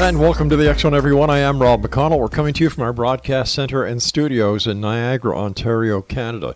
[0.00, 1.28] And welcome to the Zone, everyone.
[1.28, 2.20] I am Rob McConnell.
[2.20, 6.54] We're coming to you from our broadcast center and studios in Niagara, Ontario, Canada.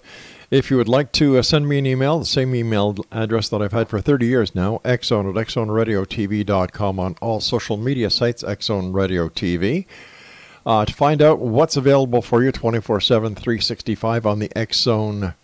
[0.53, 3.61] If you would like to uh, send me an email, the same email address that
[3.61, 8.95] I've had for 30 years now, xzone at xzoneradiotv.com on all social media sites, Xzone
[8.95, 9.87] Radio TV.
[10.65, 15.35] Uh, to find out what's available for you 24 7, 365 on the Zone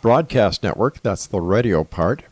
[0.00, 2.22] broadcast network, that's the radio part,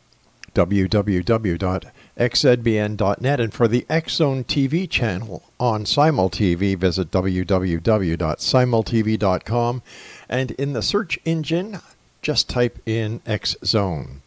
[0.55, 3.41] www xzbn.net.
[3.41, 9.83] And for the Xzone TV channel on SimulTV, visit www.simultv.com.
[10.29, 11.81] And in the search engine,
[12.23, 14.21] just type in Xzone.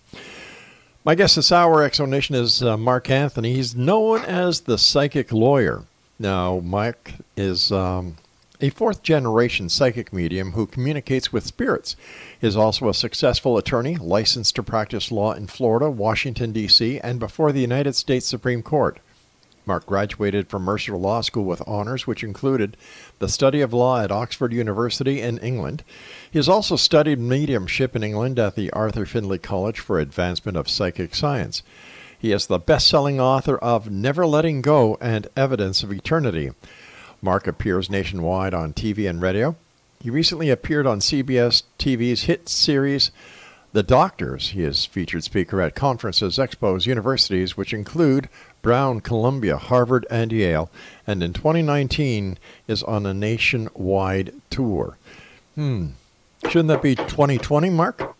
[1.05, 3.53] My guest this hour, Exonation, Nation, is uh, Mark Anthony.
[3.53, 5.83] He's known as the psychic lawyer.
[6.19, 8.17] Now, Mark is um,
[8.61, 11.95] a fourth generation psychic medium who communicates with spirits.
[12.41, 17.51] Is also a successful attorney, licensed to practice law in Florida, Washington, D.C., and before
[17.51, 18.99] the United States Supreme Court.
[19.65, 22.75] Mark graduated from Mercer Law School with honors, which included
[23.19, 25.83] the study of law at Oxford University in England.
[26.31, 30.67] He has also studied mediumship in England at the Arthur Findlay College for Advancement of
[30.67, 31.61] Psychic Science.
[32.17, 36.51] He is the best selling author of Never Letting Go and Evidence of Eternity.
[37.21, 39.55] Mark appears nationwide on TV and radio.
[40.01, 43.11] He recently appeared on CBS TV's hit series
[43.73, 44.49] The Doctors.
[44.49, 48.29] He is featured speaker at conferences, expos, universities, which include
[48.61, 50.69] Brown, Columbia, Harvard, and Yale,
[51.05, 52.37] and in 2019
[52.67, 54.97] is on a nationwide tour.
[55.55, 55.87] Hmm.
[56.43, 58.15] Shouldn't that be 2020, Mark?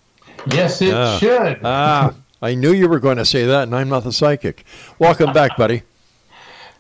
[0.52, 1.60] Yes, it uh, should.
[1.64, 4.66] ah, I knew you were going to say that, and I'm not the psychic.
[4.98, 5.84] Welcome back, buddy.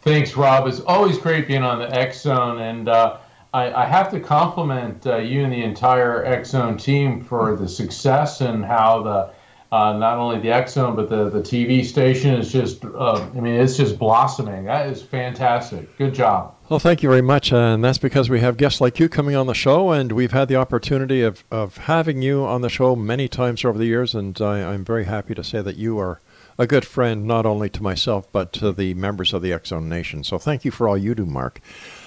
[0.02, 0.68] Thanks, Rob.
[0.68, 3.18] It's always great being on the X Zone, and uh,
[3.54, 7.68] I, I, have to compliment uh, you and the entire X Zone team for the
[7.68, 12.34] success and how the uh, not only the X Zone but the the TV station
[12.36, 12.86] is just.
[12.86, 14.64] Uh, I mean, it's just blossoming.
[14.66, 15.98] That is fantastic.
[15.98, 16.56] Good job.
[16.70, 19.48] Well, thank you very much, and that's because we have guests like you coming on
[19.48, 23.28] the show, and we've had the opportunity of, of having you on the show many
[23.28, 26.22] times over the years, and I, I'm very happy to say that you are
[26.60, 30.24] a good friend not only to myself but to the members of the Zone Nation.
[30.24, 31.62] So thank you for all you do, Mark.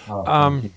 [0.08, 0.72] Oh, um,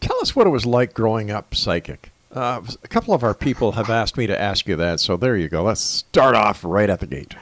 [0.00, 2.10] tell us what it was like growing up psychic.
[2.32, 5.36] Uh, a couple of our people have asked me to ask you that, so there
[5.36, 5.62] you go.
[5.62, 7.34] Let's start off right at the gate.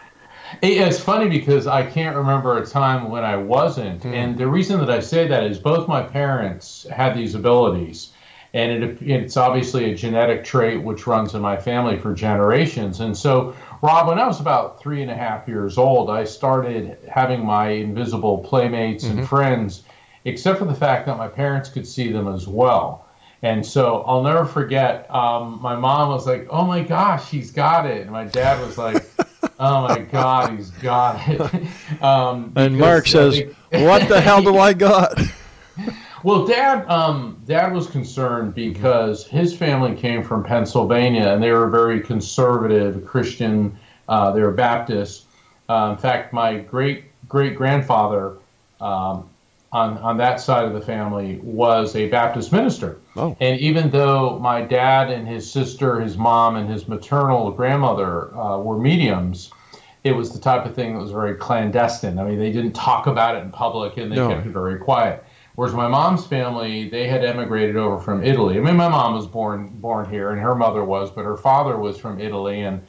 [0.63, 4.03] It's funny because I can't remember a time when I wasn't.
[4.03, 4.15] Mm.
[4.15, 8.11] And the reason that I say that is both my parents had these abilities.
[8.53, 13.01] And it, it's obviously a genetic trait which runs in my family for generations.
[13.01, 16.97] And so Rob, when I was about three and a half years old, I started
[17.07, 19.19] having my invisible playmates mm-hmm.
[19.19, 19.83] and friends,
[20.25, 23.07] except for the fact that my parents could see them as well.
[23.43, 27.85] And so I'll never forget, um, my mom was like, oh my gosh, he's got
[27.85, 28.01] it.
[28.01, 29.05] And my dad was like,
[29.61, 31.69] oh my God, he's got it.
[32.03, 35.21] Um, and Mark says, what the hell do I got?
[36.25, 41.69] Well, Dad, um, Dad was concerned because his family came from Pennsylvania and they were
[41.69, 43.79] very conservative Christian.
[44.09, 45.27] Uh, they were Baptist.
[45.69, 48.39] Uh, in fact, my great great grandfather
[48.81, 49.29] um,
[49.71, 52.99] on on that side of the family was a Baptist minister.
[53.17, 53.37] Oh.
[53.41, 58.59] And even though my dad and his sister, his mom, and his maternal grandmother uh,
[58.59, 59.51] were mediums,
[60.05, 62.19] it was the type of thing that was very clandestine.
[62.19, 64.29] I mean, they didn't talk about it in public and they no.
[64.29, 65.24] kept it very quiet.
[65.57, 68.59] Whereas my mom's family, they had emigrated over from Italy.
[68.59, 71.77] I mean, my mom was born born here, and her mother was, but her father
[71.77, 72.83] was from Italy, and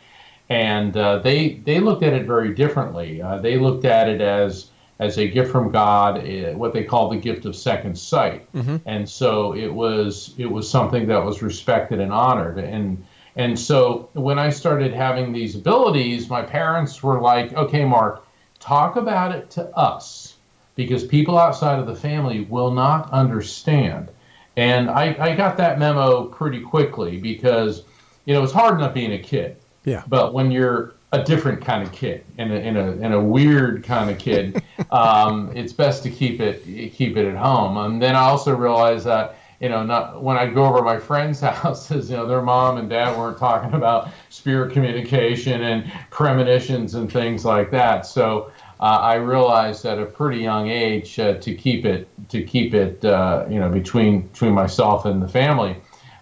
[0.50, 3.22] and uh, they they looked at it very differently.
[3.22, 7.10] Uh, they looked at it as as a gift from God, uh, what they call
[7.10, 8.78] the gift of second sight, mm-hmm.
[8.86, 12.58] and so it was it was something that was respected and honored.
[12.58, 18.26] And and so when I started having these abilities, my parents were like, "Okay, Mark,
[18.60, 20.35] talk about it to us."
[20.76, 24.10] Because people outside of the family will not understand.
[24.58, 27.84] And I, I got that memo pretty quickly because,
[28.26, 29.58] you know, it's hard enough being a kid.
[29.84, 30.04] Yeah.
[30.08, 33.84] But when you're a different kind of kid and a, in a, in a weird
[33.84, 34.62] kind of kid,
[34.92, 36.64] um, it's best to keep it
[36.94, 37.78] keep it at home.
[37.78, 41.00] And then I also realized that you know, not when I go over to my
[41.00, 46.96] friends' houses, you know, their mom and dad weren't talking about spirit communication and premonitions
[46.96, 48.06] and things like that.
[48.06, 52.74] So uh, I realized at a pretty young age uh, to keep it to keep
[52.74, 55.78] it uh, you know between between myself and the family.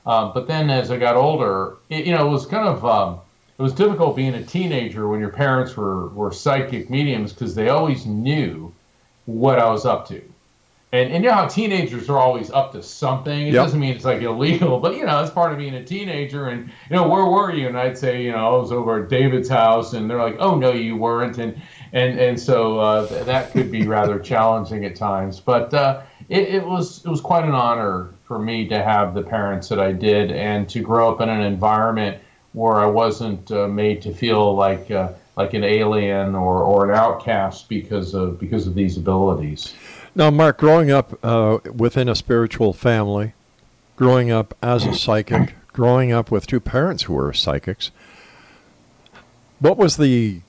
[0.05, 3.19] Uh, but then as I got older, it, you know, it was kind of um,
[3.57, 7.69] it was difficult being a teenager when your parents were were psychic mediums because they
[7.69, 8.73] always knew
[9.25, 10.21] what I was up to.
[10.91, 13.47] And, and you know how teenagers are always up to something.
[13.47, 13.65] It yep.
[13.65, 16.49] doesn't mean it's like illegal, but you know it's part of being a teenager.
[16.49, 17.67] And you know where were you?
[17.67, 20.55] And I'd say you know I was over at David's house, and they're like, oh
[20.55, 21.39] no, you weren't.
[21.39, 21.59] And
[21.93, 25.39] and and so uh, th- that could be rather challenging at times.
[25.39, 29.21] But uh, it, it was it was quite an honor for me to have the
[29.21, 32.17] parents that I did, and to grow up in an environment
[32.53, 36.95] where I wasn't uh, made to feel like uh, like an alien or, or an
[36.95, 39.73] outcast because of because of these abilities.
[40.15, 43.33] Now, Mark, growing up uh, within a spiritual family,
[43.95, 47.89] growing up as a psychic, growing up with two parents who were psychics,
[49.59, 50.41] what was the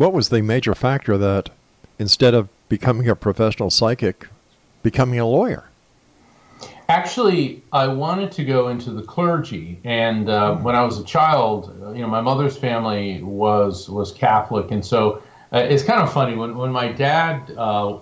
[0.00, 1.50] what was the major factor that
[1.98, 4.28] instead of becoming a professional psychic,
[4.82, 5.64] becoming a lawyer?
[6.88, 11.78] Actually, I wanted to go into the clergy, and uh, when I was a child,
[11.82, 16.10] uh, you know, my mother's family was was Catholic, and so uh, it's kind of
[16.10, 17.98] funny when when my dad uh,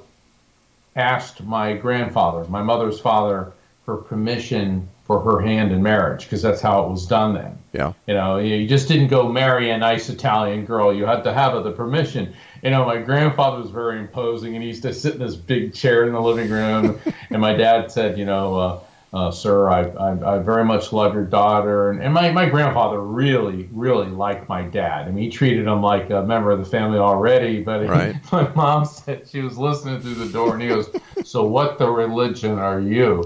[0.94, 3.52] asked my grandfather, my mother's father,
[3.84, 7.58] for permission for her hand in marriage because that's how it was done then.
[7.72, 7.94] Yeah.
[8.06, 10.94] You know, you just didn't go marry a nice Italian girl.
[10.94, 12.34] You had to have the permission.
[12.62, 15.72] You know, my grandfather was very imposing, and he used to sit in this big
[15.72, 17.00] chair in the living room.
[17.30, 18.80] and my dad said, you know, uh,
[19.12, 21.90] uh, sir, I, I, I, very much love your daughter.
[21.90, 25.08] And, and my, my grandfather really, really liked my dad.
[25.08, 27.62] I mean, he treated him like a member of the family already.
[27.62, 28.14] But right.
[28.14, 30.90] he, my mom said she was listening through the door and he goes,
[31.24, 33.24] So, what the religion are you?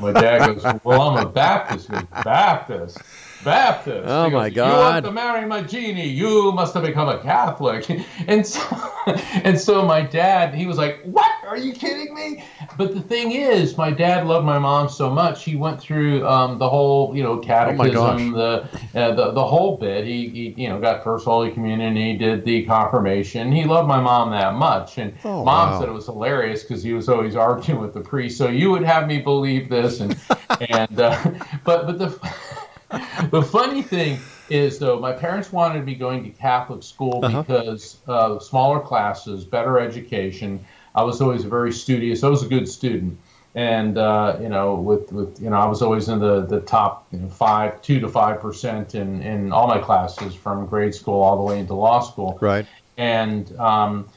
[0.00, 1.90] My dad goes, Well, I'm a Baptist.
[1.90, 2.98] Goes, Baptist.
[3.44, 4.08] Baptist.
[4.08, 4.68] Oh my God!
[4.68, 6.08] You want to marry my genie?
[6.08, 7.86] You must have become a Catholic.
[8.28, 8.60] And so,
[9.44, 11.30] and so my dad, he was like, "What?
[11.46, 12.42] Are you kidding me?"
[12.76, 15.44] But the thing is, my dad loved my mom so much.
[15.44, 19.76] He went through um, the whole, you know, catechism, oh the, uh, the the whole
[19.76, 20.04] bit.
[20.04, 21.94] He, he, you know, got first Holy Communion.
[21.94, 23.52] He did the confirmation.
[23.52, 25.80] He loved my mom that much, and oh, mom wow.
[25.80, 28.38] said it was hilarious because he was always arguing with the priest.
[28.38, 30.18] So you would have me believe this, and
[30.68, 31.30] and uh,
[31.64, 32.18] but but the
[33.30, 37.42] the funny thing is, though, my parents wanted me going to Catholic school uh-huh.
[37.42, 40.64] because uh, smaller classes, better education.
[40.94, 42.24] I was always very studious.
[42.24, 43.18] I was a good student,
[43.54, 47.06] and uh, you know, with with you know, I was always in the the top
[47.12, 51.20] you know, five, two to five percent in in all my classes from grade school
[51.20, 52.38] all the way into law school.
[52.40, 52.66] Right.
[52.96, 54.08] And um,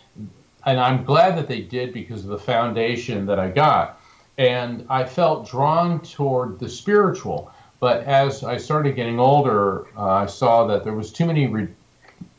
[0.66, 4.00] and I'm glad that they did because of the foundation that I got,
[4.38, 7.52] and I felt drawn toward the spiritual.
[7.80, 11.48] But as I started getting older, uh, I saw that there was too many.
[11.48, 11.68] Re-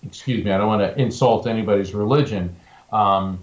[0.07, 2.55] excuse me, I don't want to insult anybody's religion.
[2.93, 3.39] Um,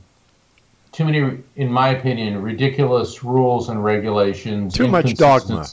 [0.91, 4.73] too many, in my opinion, ridiculous rules and regulations.
[4.73, 5.65] Too much dogma.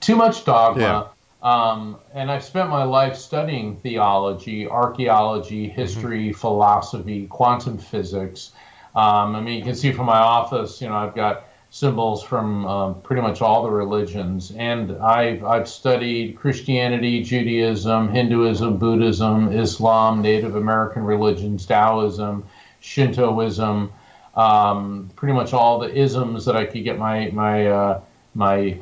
[0.00, 0.82] Too much dogma.
[0.82, 1.06] Yeah.
[1.44, 5.78] Um, and I've spent my life studying theology, archaeology, mm-hmm.
[5.78, 6.38] history, mm-hmm.
[6.38, 8.52] philosophy, quantum physics.
[8.96, 12.64] Um, I mean, you can see from my office, you know, I've got symbols from
[12.66, 14.52] um, pretty much all the religions.
[14.52, 22.44] And I've, I've studied Christianity, Judaism, Hinduism, Buddhism, Islam, Native American religions, Taoism,
[22.78, 23.92] Shintoism,
[24.36, 28.00] um, pretty much all the isms that I could get my, my, uh,
[28.36, 28.78] my,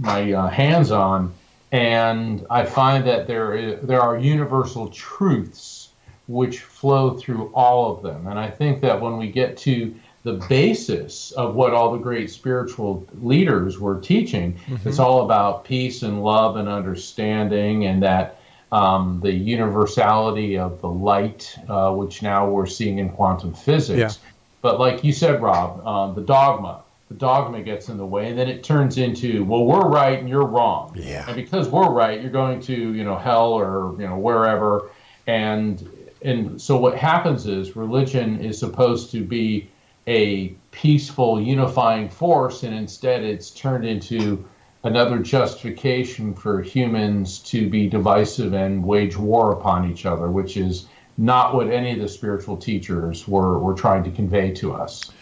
[0.00, 1.32] my uh, hands on.
[1.70, 5.90] And I find that there, is, there are universal truths
[6.26, 8.26] which flow through all of them.
[8.26, 9.94] And I think that when we get to
[10.24, 14.54] the basis of what all the great spiritual leaders were teaching.
[14.66, 14.88] Mm-hmm.
[14.88, 18.38] It's all about peace and love and understanding, and that
[18.70, 23.98] um, the universality of the light, uh, which now we're seeing in quantum physics.
[23.98, 24.30] Yeah.
[24.62, 26.82] But like you said, Rob, um, the dogma.
[27.08, 30.26] The dogma gets in the way, and then it turns into, well, we're right and
[30.26, 30.94] you're wrong.
[30.96, 31.26] Yeah.
[31.26, 34.88] And because we're right, you're going to, you know, hell or you know wherever.
[35.26, 35.86] And
[36.22, 39.68] and so what happens is religion is supposed to be
[40.06, 44.44] a peaceful, unifying force, and instead it's turned into
[44.84, 50.86] another justification for humans to be divisive and wage war upon each other, which is
[51.18, 55.12] not what any of the spiritual teachers were, were trying to convey to us.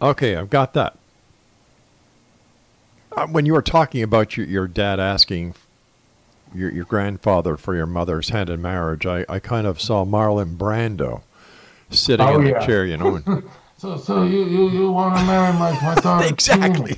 [0.00, 0.96] Okay, I've got that.
[3.16, 5.54] Uh, when you were talking about your, your dad asking
[6.54, 10.56] your, your grandfather for your mother's hand in marriage, I, I kind of saw Marlon
[10.56, 11.22] Brando
[11.94, 13.42] sitting oh, in the chair, you know.
[13.78, 16.26] so, so you, you, you want to marry my, my daughter?
[16.28, 16.96] exactly.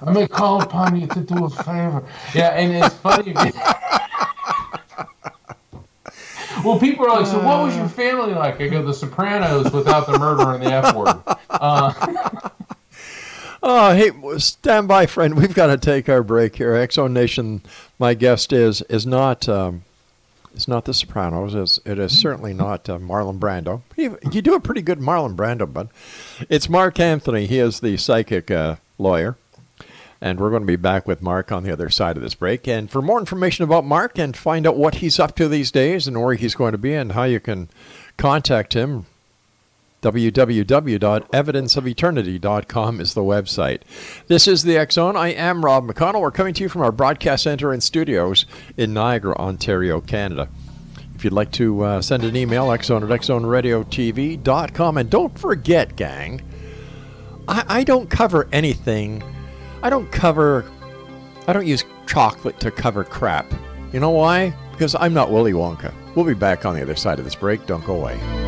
[0.00, 2.04] I may call upon you to do a favor.
[2.34, 3.32] Yeah, and it's funny.
[6.64, 8.60] well, people are like, so what was your family like?
[8.60, 11.20] I go, The Sopranos without the murder and the F word.
[11.50, 12.50] Uh,
[13.60, 15.36] Oh, hey, stand by, friend.
[15.36, 16.74] We've got to take our break here.
[16.74, 17.62] X Zone Nation,
[17.98, 19.82] my guest is is not um,
[20.58, 21.54] it's not The Sopranos.
[21.54, 23.82] It's, it is certainly not uh, Marlon Brando.
[23.96, 25.86] You, you do a pretty good Marlon Brando, but
[26.48, 27.46] it's Mark Anthony.
[27.46, 29.36] He is the psychic uh, lawyer.
[30.20, 32.66] And we're going to be back with Mark on the other side of this break.
[32.66, 36.08] And for more information about Mark and find out what he's up to these days
[36.08, 37.68] and where he's going to be and how you can
[38.16, 39.06] contact him,
[40.02, 43.80] www.evidenceofeternity.com is the website.
[44.28, 45.16] This is the Zone.
[45.16, 46.20] I am Rob McConnell.
[46.20, 50.48] We're coming to you from our broadcast center and studios in Niagara, Ontario, Canada.
[51.16, 54.98] If you'd like to uh, send an email, xzone at xzoneradiotv.com.
[54.98, 56.42] And don't forget, gang,
[57.48, 59.24] I, I don't cover anything.
[59.82, 60.64] I don't cover,
[61.48, 63.52] I don't use chocolate to cover crap.
[63.92, 64.54] You know why?
[64.70, 65.92] Because I'm not Willy Wonka.
[66.14, 67.66] We'll be back on the other side of this break.
[67.66, 68.47] Don't go away.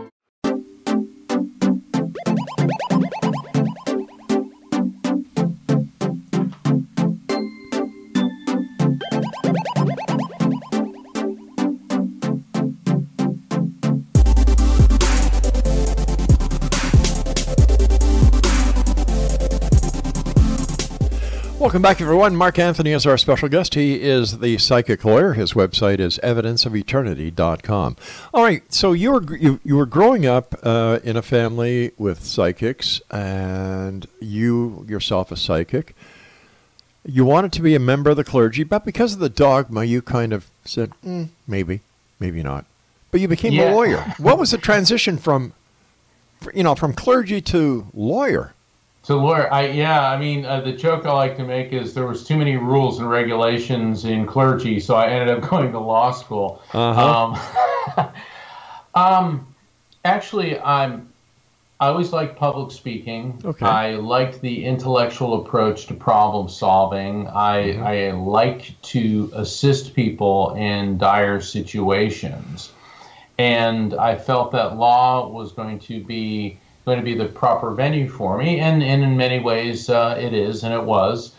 [21.71, 22.35] Welcome back, everyone.
[22.35, 23.75] Mark Anthony is our special guest.
[23.75, 25.31] He is the psychic lawyer.
[25.35, 27.95] His website is evidenceofeternity.com.
[28.33, 32.25] All right, so you were you, you were growing up uh, in a family with
[32.25, 35.95] psychics, and you yourself a psychic.
[37.05, 40.01] You wanted to be a member of the clergy, but because of the dogma, you
[40.01, 41.79] kind of said, mm, maybe,
[42.19, 42.65] maybe not.
[43.11, 43.71] But you became Yeah.
[43.71, 44.13] a lawyer.
[44.17, 45.53] What was the transition from,
[46.53, 48.53] you know, from clergy to lawyer?
[49.05, 52.05] To lawyer, I yeah, I mean uh, the joke I like to make is there
[52.05, 56.11] was too many rules and regulations in clergy, so I ended up going to law
[56.11, 56.61] school.
[56.71, 57.33] Uh-huh.
[57.97, 58.09] Um,
[58.95, 59.55] um,
[60.05, 61.07] actually, I'm.
[61.79, 63.41] I always liked public speaking.
[63.43, 63.65] Okay.
[63.65, 67.27] I liked the intellectual approach to problem solving.
[67.27, 72.71] I I like to assist people in dire situations,
[73.39, 78.09] and I felt that law was going to be going to be the proper venue
[78.09, 81.35] for me, and, and in many ways uh, it is, and it was.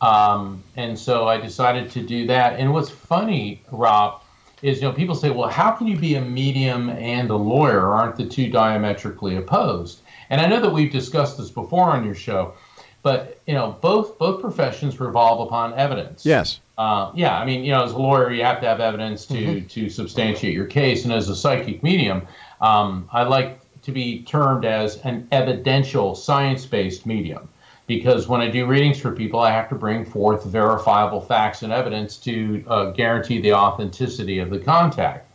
[0.00, 2.58] Um, and so I decided to do that.
[2.58, 4.22] And what's funny, Rob,
[4.62, 7.92] is you know people say, well, how can you be a medium and a lawyer?
[7.92, 10.00] Aren't the two diametrically opposed?
[10.30, 12.54] And I know that we've discussed this before on your show,
[13.02, 16.26] but you know both both professions revolve upon evidence.
[16.26, 16.60] Yes.
[16.78, 19.62] Uh, yeah, I mean, you know, as a lawyer, you have to have evidence to
[19.62, 22.26] to substantiate your case, and as a psychic medium,
[22.60, 27.48] um, I like to be termed as an evidential, science-based medium,
[27.86, 31.72] because when I do readings for people, I have to bring forth verifiable facts and
[31.72, 35.30] evidence to uh, guarantee the authenticity of the contact.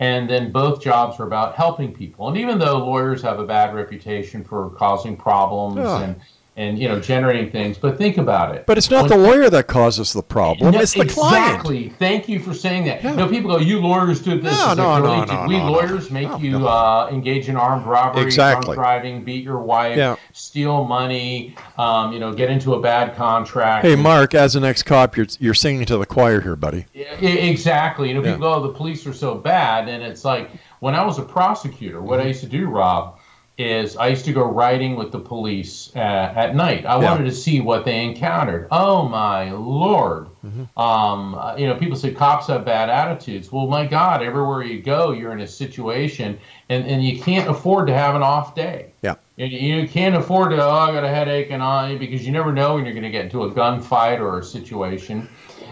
[0.00, 2.26] And then both jobs are about helping people.
[2.28, 6.16] And even though lawyers have a bad reputation for causing problems and
[6.56, 8.64] and you know generating things, but think about it.
[8.66, 11.46] But it's not When- the lawyer that causes the problem; no, it's the client.
[11.46, 11.88] exactly.
[11.98, 13.02] Thank you for saying that.
[13.02, 15.26] No, people go, "You lawyers do this." No, no, no, really?
[15.26, 18.74] no, we no, lawyers make you uh, engage in armed robbery, Exactly.
[18.74, 20.14] drunk driving, beat your wife, Yeah.
[20.32, 23.84] steal money, um, you know, get into a bad contract?
[23.84, 26.86] Hey, Mark, as an ex-cop, you're you're singing to the choir here, buddy.
[26.94, 28.08] Yeah, exactly.
[28.08, 28.32] You know, Yeah.
[28.34, 31.22] people go, "Oh, the police are so bad," and it's like when I was a
[31.22, 32.24] prosecutor, what Mm-hmm.
[32.26, 33.16] I used to do, Rob,
[33.56, 36.84] is I used to go riding with the police uh, at night.
[36.86, 37.10] I Yeah.
[37.10, 38.66] wanted to see what they encountered.
[38.72, 40.26] Oh my lord!
[40.44, 40.78] Mm-hmm.
[40.78, 43.52] Um, uh, you know, people say cops have bad attitudes.
[43.52, 47.86] Well, my God, everywhere you go, you're in a situation, and and you can't afford
[47.86, 48.92] to have an off day.
[49.02, 49.14] Yeah.
[49.36, 52.52] You, you can't afford to, oh, I got a headache and I, because you never
[52.52, 55.28] know when you're going to get into a gunfight or a situation.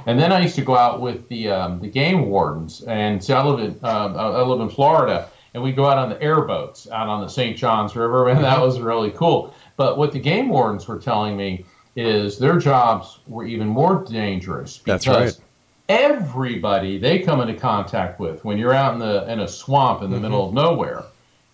[0.07, 3.33] And then I used to go out with the um, the game wardens, and see,
[3.33, 6.89] I live in I I live in Florida, and we go out on the airboats
[6.91, 7.57] out on the St.
[7.57, 9.55] Johns River, and that was really cool.
[9.77, 11.65] But what the game wardens were telling me
[11.97, 15.47] is their jobs were even more dangerous That's because right.
[15.89, 20.11] everybody they come into contact with when you're out in the in a swamp in
[20.11, 20.23] the mm-hmm.
[20.23, 21.05] middle of nowhere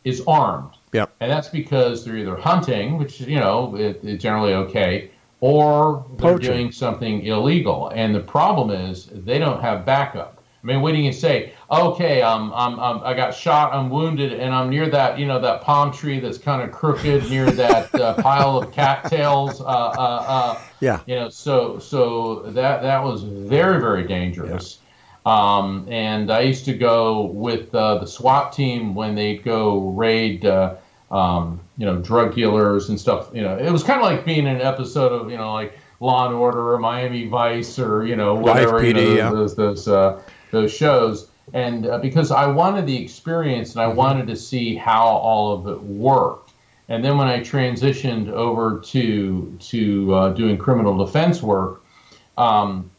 [0.05, 0.75] is armed.
[0.93, 1.13] Yep.
[1.21, 6.33] And that's because they're either hunting, which you know it, it's generally okay, or they're
[6.33, 6.53] Poaching.
[6.53, 7.89] doing something illegal.
[7.89, 10.38] And the problem is they don't have backup.
[10.63, 11.53] I mean, what do you say?
[11.71, 15.39] Okay, um, I'm, I'm, I got shot, I'm wounded, and I'm near that, you know,
[15.41, 19.61] that palm tree that's kind of crooked near that uh, pile of cattails.
[19.61, 21.01] Uh, uh, uh, yeah.
[21.07, 24.79] You know, so so that that was very very dangerous.
[24.81, 24.85] Yeah.
[25.27, 30.45] Um, and I used to go with uh, the SWAT team when they'd go raid.
[30.45, 30.77] Uh,
[31.11, 33.31] um, you know, drug dealers and stuff.
[33.33, 35.79] You know, it was kind of like being in an episode of, you know, like
[36.01, 39.31] Law and Order or Miami Vice or you know whatever Live PD, you know, yeah.
[39.31, 39.55] those
[40.51, 41.31] those uh, shows.
[41.55, 43.97] And uh, because I wanted the experience and I mm-hmm.
[43.97, 46.53] wanted to see how all of it worked.
[46.89, 51.85] And then when I transitioned over to to uh, doing criminal defense work,
[52.39, 52.91] um,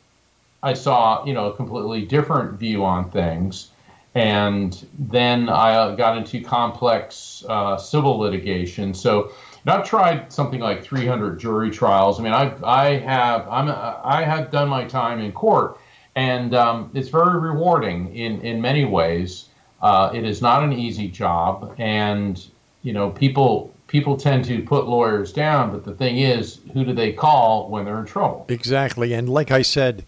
[0.62, 3.72] I saw you know a completely different view on things.
[4.15, 8.94] And then I uh, got into complex uh, civil litigation.
[8.94, 9.32] So
[9.65, 12.20] I've tried something like 300 jury trials.
[12.20, 15.79] I mean, I I have I'm I have done my time in court,
[16.16, 19.46] and um, it's very rewarding in in many ways.
[19.82, 22.46] Uh, it is not an easy job, and
[22.84, 25.72] you know people people tend to put lawyers down.
[25.72, 28.46] But the thing is, who do they call when they're in trouble?
[28.50, 30.06] Exactly, and like I said,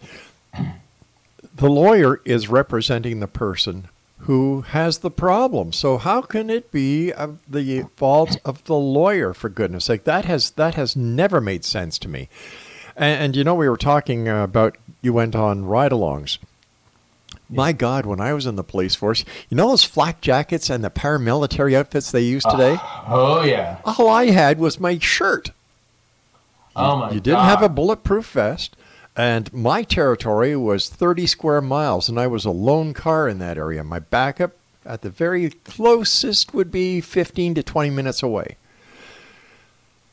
[1.56, 3.88] the lawyer is representing the person
[4.26, 5.74] who has the problem.
[5.74, 9.34] So how can it be of the fault of the lawyer?
[9.34, 12.30] For goodness' sake, that has that has never made sense to me.
[12.96, 16.38] And, and you know, we were talking about you went on ride-alongs.
[17.50, 20.84] My God, when I was in the police force, you know those flak jackets and
[20.84, 22.78] the paramilitary outfits they use today?
[22.82, 23.80] Uh, oh yeah.
[23.84, 25.52] All I had was my shirt.
[26.76, 27.12] Oh my!
[27.12, 27.50] You didn't God.
[27.50, 28.78] have a bulletproof vest.
[29.16, 33.58] And my territory was 30 square miles, and I was a lone car in that
[33.58, 33.84] area.
[33.84, 34.54] My backup
[34.86, 38.56] at the very closest would be 15 to 20 minutes away.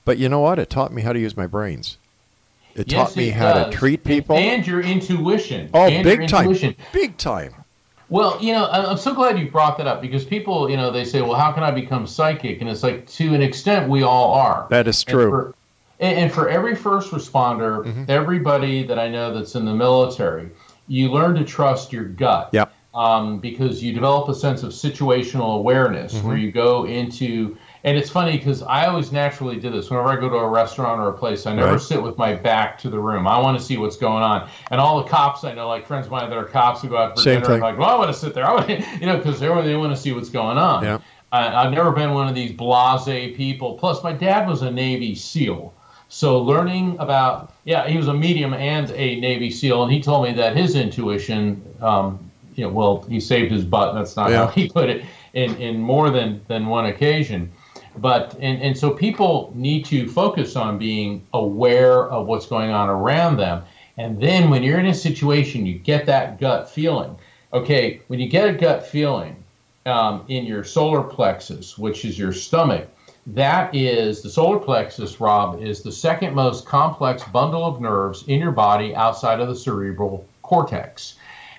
[0.05, 0.59] But you know what?
[0.59, 1.96] It taught me how to use my brains.
[2.74, 3.72] It yes, taught me it how does.
[3.72, 4.37] to treat people.
[4.37, 5.70] And your intuition.
[5.74, 6.54] Oh, and big time.
[6.92, 7.54] Big time.
[8.11, 11.04] Well, you know, I'm so glad you brought that up because people, you know, they
[11.04, 12.61] say, well, how can I become psychic?
[12.61, 14.66] And it's like, to an extent, we all are.
[14.70, 15.28] That is true.
[15.28, 15.54] For,
[16.00, 18.04] and, and for every first responder, mm-hmm.
[18.09, 20.48] everybody that I know that's in the military,
[20.87, 22.50] you learn to trust your gut.
[22.52, 22.72] Yep.
[22.94, 26.26] Um, because you develop a sense of situational awareness mm-hmm.
[26.26, 29.88] where you go into and it's funny because I always naturally do this.
[29.90, 31.80] Whenever I go to a restaurant or a place, I never right.
[31.80, 33.26] sit with my back to the room.
[33.26, 34.48] I want to see what's going on.
[34.70, 36.96] And all the cops I know, like friends of mine that are cops who go
[36.96, 38.44] out for Same dinner, like, well, I want to sit there.
[38.44, 40.82] I want to, you know, because they, want to see what's going on.
[40.82, 40.98] Yeah.
[41.30, 43.78] I, I've never been one of these blase people.
[43.78, 45.74] Plus, my dad was a Navy SEAL.
[46.08, 50.24] So learning about yeah, he was a medium and a Navy SEAL, and he told
[50.24, 53.94] me that his intuition, um, you know, well, he saved his butt.
[53.94, 54.46] That's not yeah.
[54.46, 57.52] how he put it in in more than than one occasion.
[58.00, 62.88] But and and so people need to focus on being aware of what's going on
[62.88, 63.64] around them,
[63.96, 67.16] and then when you're in a situation, you get that gut feeling.
[67.52, 69.37] Okay, when you get a gut feeling
[69.87, 72.88] um, in your solar plexus, which is your stomach
[73.34, 78.40] that is the solar plexus, Rob, is the second most complex bundle of nerves in
[78.40, 81.16] your body outside of the cerebral cortex.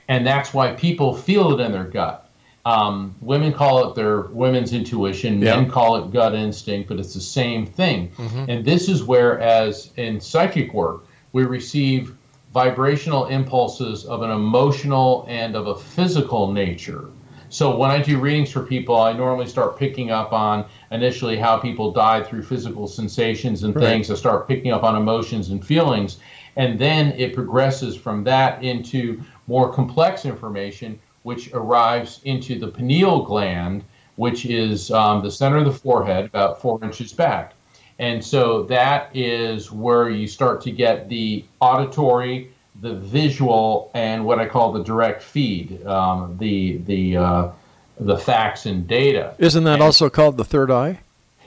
[0.07, 2.28] And that's why people feel it in their gut.
[2.65, 7.21] Um, women call it their women's intuition, men call it gut instinct, but it's the
[7.21, 8.09] same thing.
[8.11, 8.45] Mm-hmm.
[8.49, 12.15] And this is where, as in psychic work, we receive
[12.53, 17.05] vibrational impulses of an emotional and of a physical nature.
[17.49, 21.57] So when I do readings for people, I normally start picking up on initially how
[21.57, 24.09] people died through physical sensations and things.
[24.09, 24.15] Right.
[24.15, 26.19] I start picking up on emotions and feelings,
[26.57, 33.23] and then it progresses from that into more complex information, which arrives into the pineal
[33.23, 33.83] gland,
[34.15, 37.53] which is um, the center of the forehead, about four inches back.
[37.99, 44.39] And so that is where you start to get the auditory the visual and what
[44.39, 47.51] I call the direct feed, um, the the uh,
[47.99, 49.35] the facts and data.
[49.37, 50.99] Isn't that and, also called the third eye?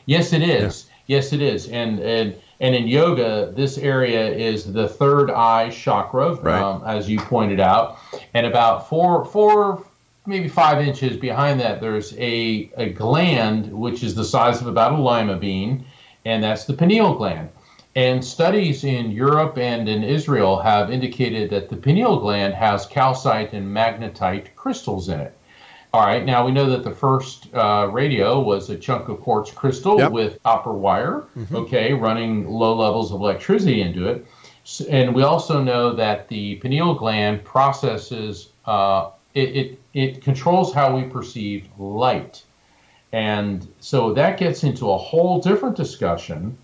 [0.06, 0.86] Yes, it is.
[0.86, 1.16] Yeah.
[1.16, 1.68] Yes, it is.
[1.68, 6.62] And and and in yoga, this area is the third eye chakra, right.
[6.62, 7.98] um, as you pointed out,
[8.34, 9.84] and about four four
[10.26, 14.92] maybe five inches behind that, there's a a gland which is the size of about
[14.92, 15.84] a lima bean,
[16.24, 17.48] and that's the pineal gland.
[17.96, 23.52] And studies in Europe and in Israel have indicated that the pineal gland has calcite
[23.52, 25.36] and magnetite crystals in it.
[25.94, 29.50] All right, now we know that the first uh, radio was a chunk of quartz
[29.50, 30.10] crystal yep.
[30.10, 31.54] with copper wire, mm-hmm.
[31.54, 34.26] okay, running low levels of electricity into it.
[34.88, 40.96] and we also know that the pineal gland processes uh, it, it, it controls how
[40.96, 42.42] we perceive light.
[43.12, 46.56] And so that gets into a whole different discussion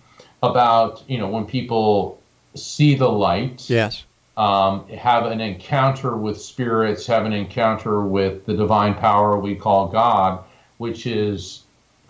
[0.43, 2.21] about, you know, when people
[2.55, 3.69] see the light.
[3.69, 4.05] Yes.
[4.39, 9.89] Um, have an encounter with spirits, have an encounter with the divine power we call
[9.89, 10.45] God,
[10.77, 11.65] which is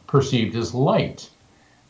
[0.07, 1.31] perceived as light.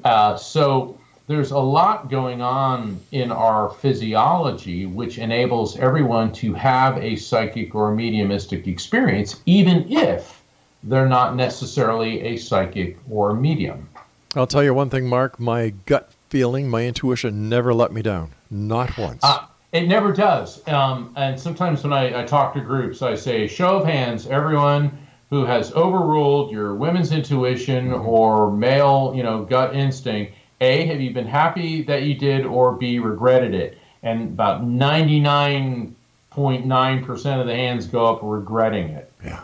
[0.05, 0.97] Uh, so
[1.27, 7.75] there's a lot going on in our physiology which enables everyone to have a psychic
[7.75, 10.41] or mediumistic experience, even if
[10.85, 13.89] they're not necessarily a psychic or a medium.
[14.37, 15.41] I'll tell you one thing, Mark.
[15.41, 18.33] My gut feeling, my intuition never let me down.
[18.51, 19.21] Not once.
[19.23, 20.67] Uh, it never does.
[20.69, 25.07] Um, and sometimes when I, I talk to groups, I say, show of hands, everyone
[25.31, 28.07] who has overruled your women's intuition mm-hmm.
[28.07, 32.73] or male, you know, gut instinct a, have you been happy that you did, or
[32.73, 33.79] B, regretted it?
[34.03, 39.13] And about 99.9% of the hands go up regretting it.
[39.25, 39.43] Yeah.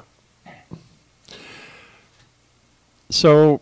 [3.11, 3.61] So,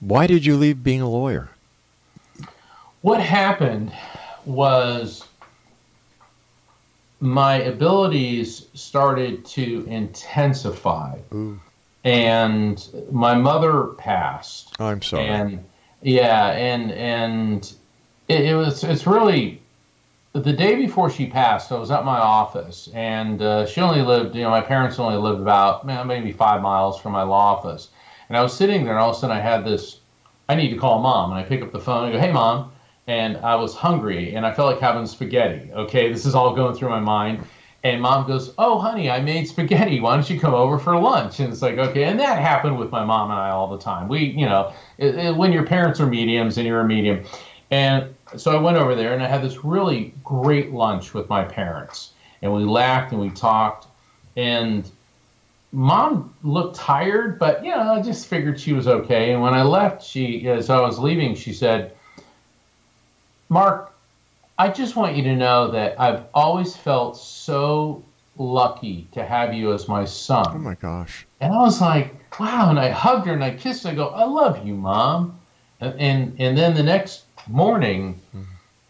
[0.00, 1.50] why did you leave being a lawyer?
[3.02, 3.92] What happened
[4.46, 5.26] was
[7.20, 11.18] my abilities started to intensify.
[11.32, 11.60] Ooh
[12.04, 14.76] and my mother passed.
[14.78, 15.26] I'm sorry.
[15.26, 15.64] And
[16.02, 17.72] yeah, and and
[18.28, 19.62] it, it, was it's really
[20.34, 21.72] the day before she passed.
[21.72, 24.36] I was at my office, and uh, she only lived.
[24.36, 27.88] You know, my parents only lived about maybe five miles from my law office,
[28.28, 30.00] and I was sitting there, and all of a sudden I had this.
[30.46, 32.70] I need to call mom, and I pick up the phone and go, "Hey, mom."
[33.06, 35.70] And I was hungry, and I felt like having spaghetti.
[35.72, 37.44] Okay, this is all going through my mind
[37.84, 40.00] and mom goes, Oh, honey, I made spaghetti.
[40.00, 41.38] Why don't you come over for lunch?
[41.38, 42.04] And it's like, okay.
[42.04, 44.08] And that happened with my mom and I all the time.
[44.08, 47.24] We, you know, it, it, when your parents are mediums and you're a medium.
[47.70, 51.44] And so I went over there and I had this really great lunch with my
[51.44, 52.12] parents.
[52.40, 53.86] And we laughed and we talked.
[54.34, 54.90] And
[55.70, 59.32] mom looked tired, but, you know, I just figured she was okay.
[59.32, 61.92] And when I left, she, as I was leaving, she said,
[63.48, 63.94] Mark,
[64.58, 68.04] I just want you to know that I've always felt so
[68.36, 70.46] lucky to have you as my son.
[70.48, 71.26] Oh my gosh.
[71.40, 72.70] And I was like, wow.
[72.70, 73.90] And I hugged her and I kissed her.
[73.90, 75.38] I go, I love you, mom.
[75.80, 78.42] And and, and then the next morning, mm-hmm.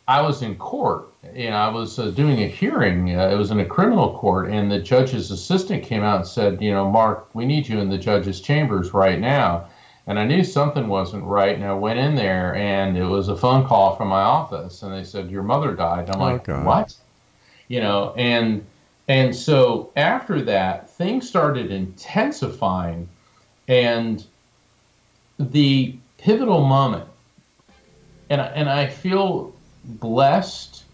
[0.07, 1.09] I was in court.
[1.35, 3.19] You know, I was uh, doing a hearing.
[3.19, 6.61] Uh, it was in a criminal court, and the judge's assistant came out and said,
[6.61, 9.69] you know, Mark, we need you in the judge's chambers right now
[10.07, 11.55] and I knew something wasn't right.
[11.55, 14.93] And I went in there, and it was a phone call from my office, and
[14.93, 16.11] they said your mother died.
[16.11, 16.65] I'm oh, like, God.
[16.65, 16.95] what?
[17.69, 18.65] You know, and
[19.09, 23.09] and so after that, things started intensifying,
[23.69, 24.25] and
[25.39, 27.09] the pivotal moment,
[28.29, 30.85] and and I feel blessed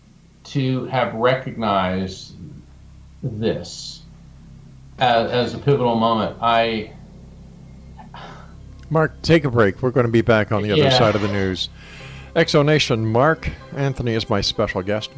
[0.43, 2.35] to have recognized
[3.23, 4.03] this
[4.99, 6.37] as, as a pivotal moment.
[6.41, 6.93] I
[8.91, 9.83] Mark, take a break.
[9.83, 10.99] We're going to be back on the other yeah.
[10.99, 11.71] side of the news.
[12.37, 15.11] X Zone Nation, Mark Anthony is my special guest.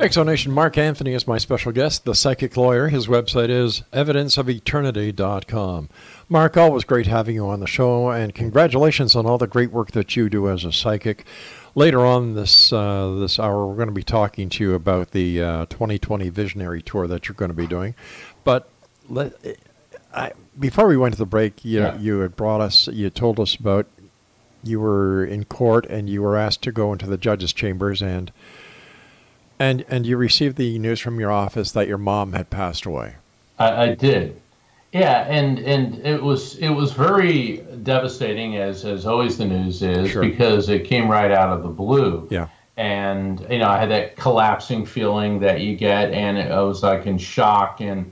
[0.00, 2.88] X Zone Nation Mark Anthony is my special guest, the psychic lawyer.
[2.88, 5.90] His website is evidenceofeternity.com.
[6.26, 9.90] Mark, always great having you on the show, and congratulations on all the great work
[9.90, 11.26] that you do as a psychic.
[11.74, 15.42] Later on this uh, this hour, we're going to be talking to you about the
[15.42, 17.94] uh, 2020 Visionary Tour that you're going to be doing.
[18.42, 18.70] But
[19.06, 19.34] let,
[20.14, 21.98] I, before we went to the break, you, yeah.
[21.98, 23.86] you had brought us, you told us about
[24.64, 28.32] you were in court and you were asked to go into the judge's chambers and
[29.60, 33.14] And and you received the news from your office that your mom had passed away.
[33.58, 34.40] I, I did.
[34.92, 40.10] Yeah, and and it was it was very devastating as as always the news is
[40.10, 40.22] Sure.
[40.22, 42.26] because it came right out of the blue.
[42.30, 42.48] Yeah.
[42.78, 47.06] and you know I had that collapsing feeling that you get, and I was like
[47.06, 48.10] in shock, and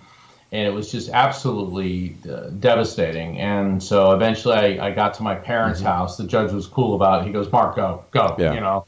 [0.52, 3.38] and it was just absolutely uh, devastating.
[3.40, 6.16] And so eventually, I, I got to my parents' house.
[6.18, 7.26] The judge was cool about it.
[7.26, 8.52] He goes, "Mark, go, go," Yeah.
[8.52, 8.84] you know,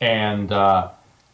[0.00, 0.50] and.
[0.50, 0.88] Uh,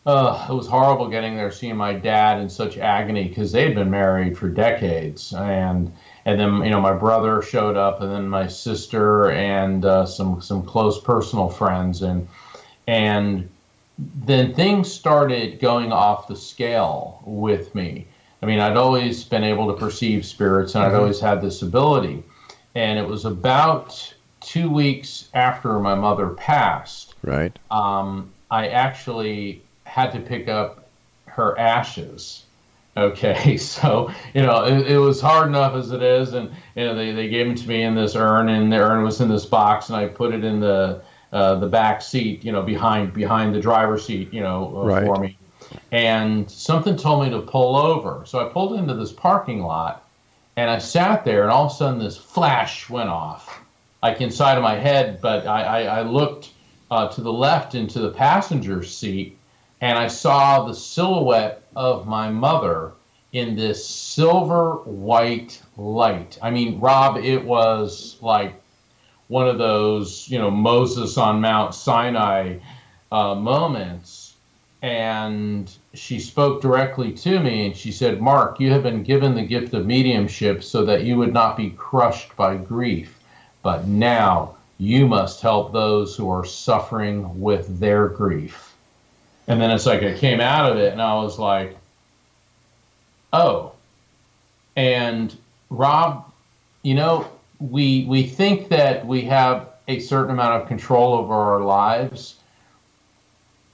[0.07, 3.75] uh, it was horrible getting there, seeing my dad in such agony because they had
[3.75, 5.92] been married for decades, and
[6.25, 10.40] and then you know my brother showed up, and then my sister and uh, some
[10.40, 12.29] some close personal friends, and
[12.87, 13.49] and
[13.99, 18.07] then things started going off the scale with me.
[18.42, 22.23] I mean, I'd always been able to perceive spirits, and I'd always had this ability,
[22.77, 27.59] and it was about two weeks after my mother passed Right.
[27.73, 30.90] um, I actually had to pick up
[31.27, 32.44] her ashes.
[32.96, 36.94] Okay, so you know it, it was hard enough as it is, and you know
[36.94, 39.46] they, they gave them to me in this urn, and the urn was in this
[39.46, 43.55] box, and I put it in the uh, the back seat, you know, behind behind
[43.55, 45.05] the driver's seat, you know, uh, Right.
[45.05, 45.38] for me.
[45.92, 50.09] And something told me to pull over, so I pulled into this parking lot,
[50.57, 53.61] and I sat there, and all of a sudden this flash went off,
[54.03, 55.20] like inside of my head.
[55.20, 56.53] But I, I, I looked
[56.90, 59.36] uh, to the left into the passenger seat,
[59.87, 62.94] and I saw the silhouette of my mother
[63.33, 66.37] in this silver white light.
[66.42, 68.61] I mean, Rob, it was like
[69.29, 72.59] one of those, you know, Moses on Mount Sinai
[73.12, 74.35] uh, moments.
[74.83, 79.46] And she spoke directly to me and she said, Mark, you have been given the
[79.46, 83.20] gift of mediumship so that you would not be crushed by grief.
[83.62, 88.65] But now you must help those who are suffering with their grief.
[89.49, 91.77] And then it's like I came out of it and I was like,
[93.33, 93.73] oh.
[94.75, 95.35] And
[95.71, 96.31] Rob,
[96.83, 97.29] you know,
[97.59, 102.37] we we think that we have a certain amount of control over our lives.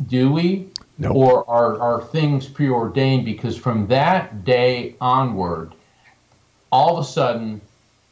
[0.06, 0.68] Do we?
[0.98, 1.16] Nope.
[1.16, 3.24] Or are, are things preordained?
[3.24, 5.72] Because from that day onward,
[6.70, 7.60] all of a sudden,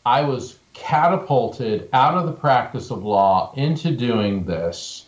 [0.07, 5.07] I was catapulted out of the practice of law into doing this,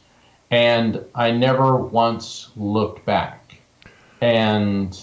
[0.52, 3.56] and I never once looked back.
[4.20, 4.96] And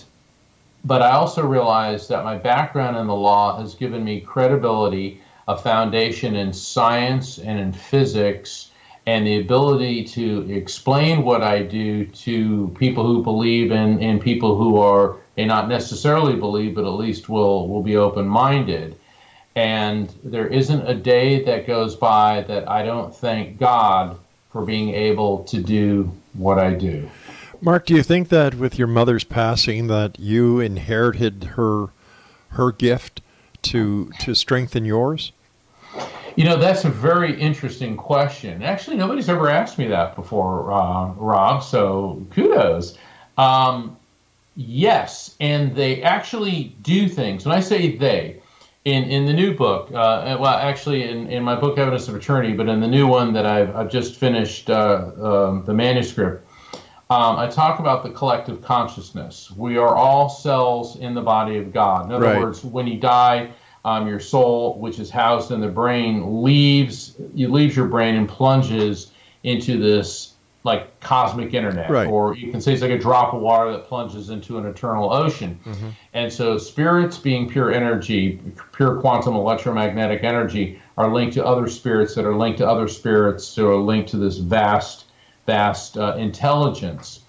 [0.85, 5.57] but I also realized that my background in the law has given me credibility, a
[5.57, 8.69] foundation in science and in physics,
[9.05, 14.55] and the ability to explain what I do to people who believe and, and people
[14.55, 18.97] who are may not necessarily believe, but at least will will be open minded.
[19.55, 24.17] And there isn't a day that goes by that I don't thank God
[24.51, 27.09] for being able to do what I do.
[27.61, 31.89] Mark, do you think that with your mother's passing that you inherited her
[32.49, 33.21] her gift
[33.63, 35.31] to to strengthen yours?
[36.35, 38.63] You know, that's a very interesting question.
[38.63, 41.63] Actually, nobody's ever asked me that before, uh, Rob.
[41.63, 42.97] So kudos.
[43.37, 43.97] Um,
[44.55, 47.45] yes, and they actually do things.
[47.45, 48.38] When I say they,
[48.91, 52.53] in in the new book, uh, well, actually, in, in my book Evidence of Eternity,
[52.53, 56.45] but in the new one that I've I've just finished uh, um, the manuscript.
[57.11, 59.49] Um, I talk about the collective consciousness.
[59.55, 62.05] We are all cells in the body of God.
[62.05, 62.37] In other Right.
[62.37, 63.49] words, when you die,
[63.83, 68.29] um, your soul, which is housed in the brain, leaves you leaves your brain and
[68.29, 69.11] plunges
[69.43, 70.28] into this
[70.69, 72.07] like cosmic internet, Right.
[72.07, 75.11] or you can say it's like a drop of water that plunges into an eternal
[75.11, 75.59] ocean.
[76.13, 78.39] And so, spirits, being pure energy,
[78.77, 83.55] pure quantum electromagnetic energy, are linked to other spirits that are linked to other spirits,
[83.55, 85.05] that are linked to this vast,
[85.47, 87.21] vast uh, intelligence.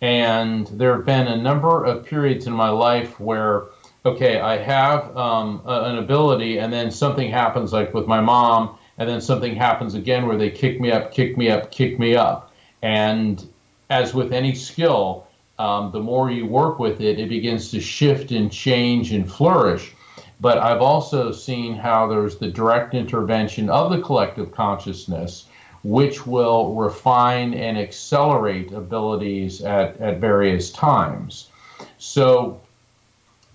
[0.00, 3.64] And there have been a number of periods in my life where,
[4.04, 8.76] okay, I have um, a- an ability, and then something happens, like with my mom,
[8.98, 12.14] and then something happens again where they kick me up, kick me up, kick me
[12.16, 12.50] up.
[12.84, 13.48] And
[13.88, 15.26] as with any skill,
[15.58, 19.94] um, the more you work with it, it begins to shift and change and flourish.
[20.38, 25.46] But I've also seen how there's the direct intervention of the collective consciousness,
[25.82, 31.48] which will refine and accelerate abilities at, at various times.
[31.96, 32.60] So,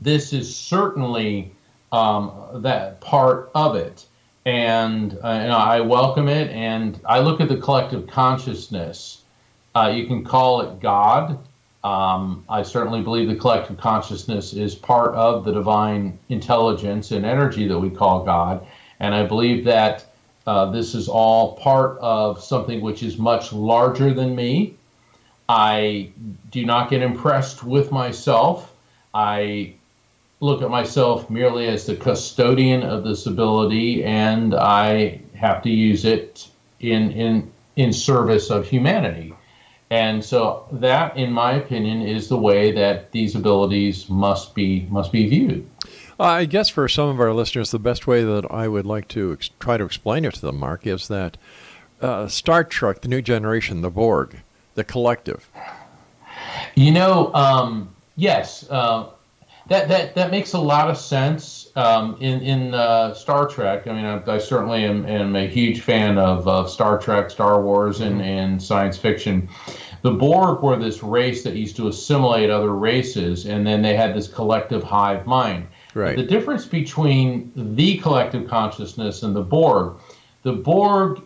[0.01, 1.51] this is certainly
[1.91, 2.31] um,
[2.63, 4.07] that part of it.
[4.45, 9.18] And uh, know, I welcome it, and I look at the collective consciousness.
[9.75, 11.39] Uh, you can call it God.
[11.83, 17.67] Um, I certainly believe the collective consciousness is part of the divine intelligence and energy
[17.67, 18.65] that we call God.
[18.99, 20.05] And I believe that
[20.45, 24.75] uh, this is all part of something which is much larger than me.
[25.47, 26.09] I
[26.51, 28.73] do not get impressed with myself.
[29.13, 29.73] I
[30.39, 36.05] look at myself merely as the custodian of this ability, and I have to use
[36.05, 36.47] it
[36.79, 39.33] in in in service of humanity.
[39.91, 45.11] And so that, in my opinion, is the way that these abilities must be must
[45.11, 45.67] be viewed.
[46.19, 49.33] I guess for some of our listeners, the best way that I would like to
[49.33, 51.37] ex- try to explain it to them, Mark, is that
[52.01, 54.41] uh, Star Trek, the new generation, the Borg,
[54.75, 55.49] the collective.
[56.75, 59.07] You know, um, yes, uh,
[59.69, 61.71] that that that makes a lot of sense.
[61.75, 65.81] Um, in in uh, Star Trek, I mean, I, I certainly am, am, a huge
[65.81, 68.21] fan of, of Star Trek, Star Wars, and, mm-hmm.
[68.21, 69.47] and science fiction.
[70.01, 74.15] The Borg were this race that used to assimilate other races, and then they had
[74.15, 75.67] this collective hive mind.
[75.93, 76.15] Right.
[76.15, 79.97] The difference between the collective consciousness and the Borg,
[80.43, 81.21] the Borg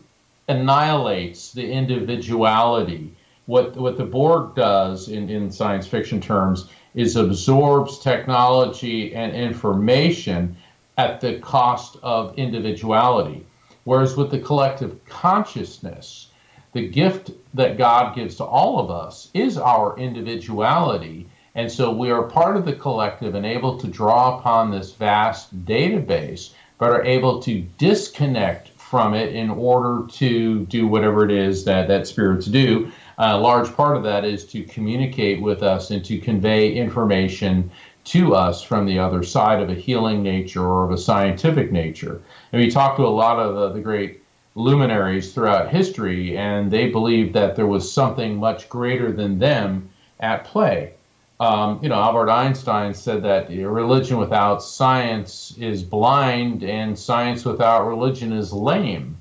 [0.49, 3.13] annihilates the individuality.
[3.45, 10.55] What what the Borg does in, in science fiction terms is absorbs technology and information
[10.97, 13.45] at the cost of individuality.
[13.83, 16.27] Whereas with the collective consciousness,
[16.73, 21.27] the gift that God gives to all of us is our individuality.
[21.55, 25.65] And so we are part of the collective and able to draw upon this vast
[25.65, 31.65] database, but are able to disconnect from it in order to do whatever it is
[31.65, 36.03] that, that spirits do a large part of that is to communicate with us and
[36.05, 37.69] to convey information
[38.05, 42.21] to us from the other side of a healing nature or of a scientific nature.
[42.51, 44.21] And we talked to a lot of the, the great
[44.55, 50.43] luminaries throughout history, and they believed that there was something much greater than them at
[50.45, 50.93] play.
[51.39, 57.87] Um, you know, Albert Einstein said that religion without science is blind, and science without
[57.87, 59.17] religion is lame.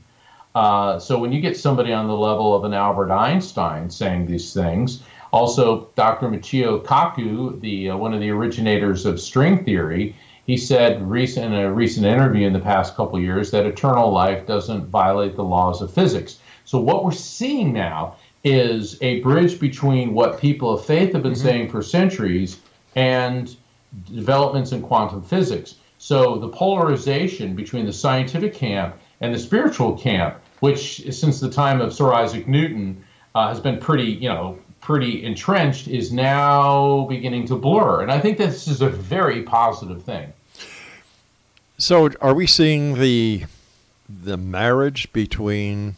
[0.55, 4.53] Uh, so when you get somebody on the level of an Albert Einstein saying these
[4.53, 6.29] things, also Dr.
[6.29, 10.15] Michio Kaku, the uh, one of the originators of string theory,
[10.47, 14.47] he said recent, in a recent interview in the past couple years that eternal life
[14.47, 16.39] doesn't violate the laws of physics.
[16.65, 21.33] So what we're seeing now is a bridge between what people of faith have been
[21.33, 21.43] mm-hmm.
[21.43, 22.61] saying for centuries
[22.97, 23.57] and
[24.07, 25.77] developments in quantum physics.
[25.99, 31.81] So the polarization between the scientific camp and the spiritual camp which since the time
[31.81, 33.03] of Sir Isaac Newton
[33.35, 38.01] uh, has been pretty, you know, pretty entrenched, is now beginning to blur.
[38.03, 40.33] And I think this is a very positive thing.
[41.79, 43.47] So, are we seeing the
[44.09, 45.97] the marriage between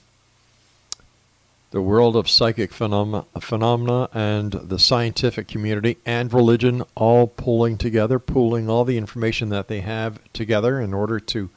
[1.70, 8.18] the world of psychic phenomena, phenomena and the scientific community and religion all pulling together,
[8.18, 11.50] pooling all the information that they have together in order to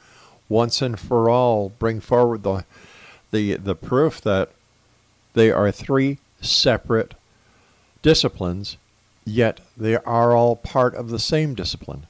[0.50, 2.64] once and for all bring forward the
[3.30, 4.50] the the proof that
[5.34, 7.14] they are three separate
[8.02, 8.76] disciplines,
[9.24, 12.06] yet they are all part of the same discipline.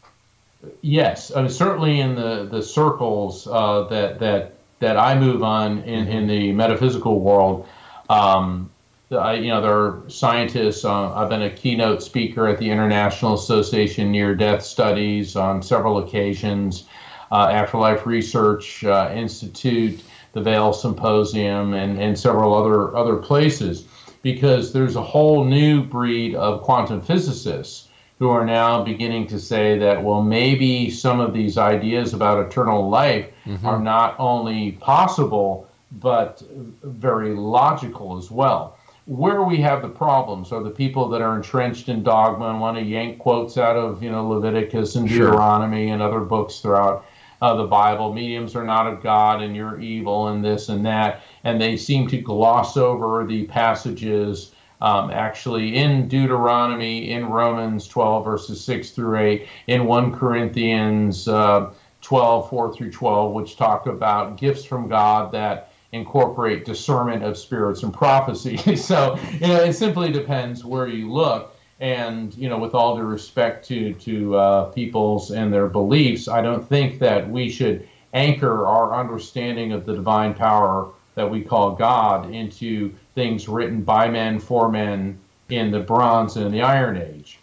[0.83, 6.09] Yes, mean, certainly in the the circles uh, that that that I move on in
[6.09, 7.67] in the metaphysical world.
[8.09, 8.71] Um,
[9.11, 10.85] I, you know, there are scientists.
[10.85, 15.99] Uh, I've been a keynote speaker at the International Association Near Death Studies on several
[15.99, 16.85] occasions.
[17.31, 20.03] Uh, Afterlife Research uh, Institute
[20.33, 23.87] the Vail Symposium, and, and several other, other places,
[24.23, 27.89] because there's a whole new breed of quantum physicists
[28.19, 32.89] who are now beginning to say that, well, maybe some of these ideas about eternal
[32.89, 33.65] life mm-hmm.
[33.65, 36.43] are not only possible, but
[36.83, 38.77] very logical as well.
[39.07, 42.77] Where we have the problems are the people that are entrenched in dogma and want
[42.77, 45.95] to yank quotes out of, you know, Leviticus and Deuteronomy sure.
[45.95, 47.07] and other books throughout
[47.41, 48.13] the Bible.
[48.13, 51.23] Mediums are not of God, and you're evil, and this and that.
[51.45, 58.25] And they seem to gloss over the passages um, actually in Deuteronomy, in Romans 12,
[58.25, 61.73] verses 6 through 8, in 1 Corinthians uh,
[62.03, 67.83] 12, 4 through 12, which talk about gifts from God that incorporate discernment of spirits
[67.83, 68.57] and prophecy.
[68.77, 71.55] so, you know, it simply depends where you look.
[71.81, 76.43] And you know, with all due respect to to uh, peoples and their beliefs, I
[76.43, 81.73] don't think that we should anchor our understanding of the divine power that we call
[81.73, 85.19] God into things written by men for men
[85.49, 87.39] in the Bronze and the Iron Age.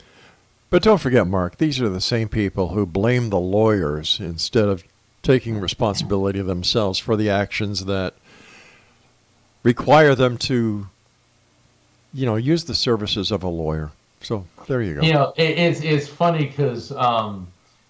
[0.70, 4.84] But don't forget, Mark, these are the same people who blame the lawyers instead of
[5.22, 8.14] taking responsibility themselves for the actions that
[9.64, 10.88] require them to,
[12.14, 13.92] you know, use the services of a lawyer.
[14.26, 15.02] So there you go.
[15.02, 17.48] You know, it, it's it's funny because um,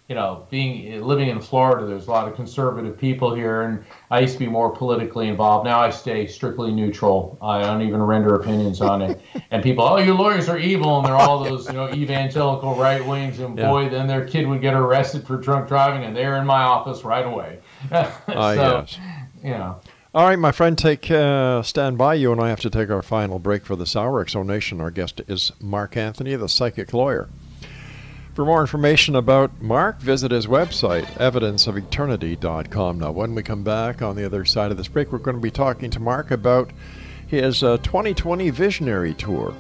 [0.10, 4.20] you know, being living in Florida, there's a lot of conservative people here, and I
[4.20, 5.66] used to be more politically involved.
[5.66, 7.38] Now I stay strictly neutral.
[7.42, 9.22] I don't even render opinions on it.
[9.52, 13.06] And people, oh, your lawyers are evil, and they're all those, you know, evangelical right
[13.06, 13.90] wings, and boy, yeah.
[13.90, 17.26] then their kid would get arrested for drunk driving, and they're in my office right
[17.26, 17.60] away.
[17.90, 17.96] so,
[18.28, 18.98] uh, yes.
[19.42, 19.80] you know.
[20.16, 22.14] All right, my friend, take uh, stand by.
[22.14, 24.22] You and I have to take our final break for this hour.
[24.22, 24.80] X Zone Nation.
[24.80, 27.28] Our guest is Mark Anthony, the psychic lawyer.
[28.34, 32.98] For more information about Mark, visit his website, evidenceofeternity.com.
[32.98, 35.42] Now, when we come back on the other side of this break, we're going to
[35.42, 36.72] be talking to Mark about
[37.28, 39.54] his uh, 2020 Visionary Tour.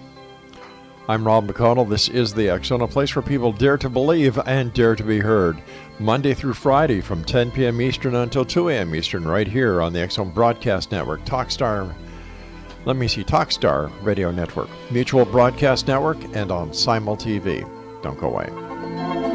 [1.09, 1.89] I'm Rob McConnell.
[1.89, 5.19] This is The Zone, a place where people dare to believe and dare to be
[5.19, 5.61] heard.
[5.99, 7.81] Monday through Friday from 10 p.m.
[7.81, 8.93] Eastern until 2 a.m.
[8.93, 11.93] Eastern, right here on the Zone Broadcast Network, Talkstar,
[12.83, 17.67] let me see, Talkstar Radio Network, Mutual Broadcast Network, and on SimulTV.
[18.03, 19.34] Don't go away.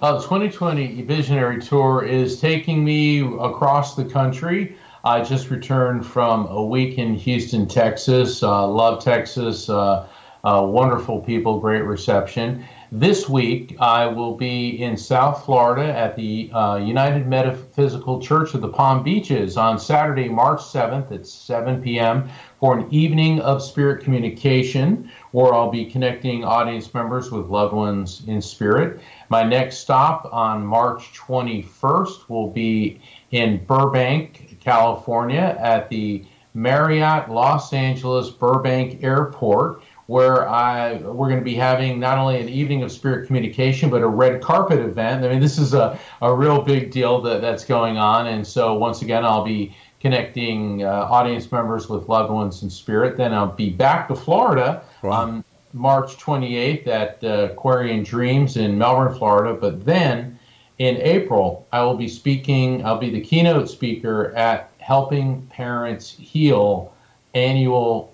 [0.01, 4.75] Uh, the 2020 Visionary Tour is taking me across the country.
[5.05, 8.43] I just returned from a week in Houston, Texas.
[8.43, 9.69] Uh, love Texas.
[9.69, 10.07] Uh,
[10.43, 12.65] uh wonderful people, great reception.
[12.91, 18.61] This week, I will be in South Florida at the uh, United Metaphysical Church of
[18.61, 22.27] the Palm Beaches on Saturday, March 7th at 7 p.m.
[22.59, 28.23] for an evening of spirit communication, where I'll be connecting audience members with loved ones
[28.25, 28.99] in spirit.
[29.29, 36.25] My next stop on March 21st will be in Burbank, California at the
[36.55, 42.49] Marriott Los Angeles Burbank Airport where I we're going to be having not only an
[42.49, 45.24] evening of spirit communication, but a red carpet event.
[45.24, 48.26] I mean, this is a, a real big deal that, that's going on.
[48.26, 53.18] And so, once again, I'll be connecting uh, audience members with loved ones in spirit.
[53.18, 55.12] Then I'll be back to Florida wow.
[55.12, 55.43] on
[55.74, 59.53] March 28th at uh, Aquarian Dreams in Melbourne, Florida.
[59.53, 60.39] But then
[60.80, 66.91] in April, I will be speaking, I'll be the keynote speaker at Helping Parents Heal
[67.36, 68.12] annual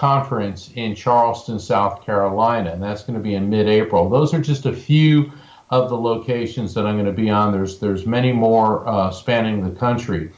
[0.00, 4.08] conference in Charleston, South Carolina, and that's going to be in mid-April.
[4.08, 5.30] Those are just a few
[5.68, 7.52] of the locations that I'm going to be on.
[7.52, 10.32] There's there's many more uh, spanning the country,